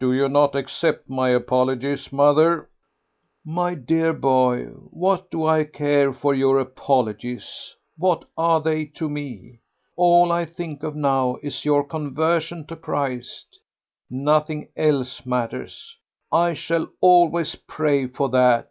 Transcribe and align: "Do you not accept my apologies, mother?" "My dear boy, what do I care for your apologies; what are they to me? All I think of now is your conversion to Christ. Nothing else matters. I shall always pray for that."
"Do 0.00 0.12
you 0.12 0.28
not 0.28 0.56
accept 0.56 1.08
my 1.08 1.28
apologies, 1.28 2.12
mother?" 2.12 2.68
"My 3.44 3.76
dear 3.76 4.12
boy, 4.12 4.64
what 4.90 5.30
do 5.30 5.46
I 5.46 5.62
care 5.62 6.12
for 6.12 6.34
your 6.34 6.58
apologies; 6.58 7.76
what 7.96 8.24
are 8.36 8.60
they 8.60 8.86
to 8.86 9.08
me? 9.08 9.60
All 9.94 10.32
I 10.32 10.46
think 10.46 10.82
of 10.82 10.96
now 10.96 11.36
is 11.44 11.64
your 11.64 11.84
conversion 11.84 12.66
to 12.66 12.74
Christ. 12.74 13.60
Nothing 14.10 14.68
else 14.76 15.24
matters. 15.24 15.96
I 16.32 16.54
shall 16.54 16.88
always 17.00 17.54
pray 17.54 18.08
for 18.08 18.30
that." 18.30 18.70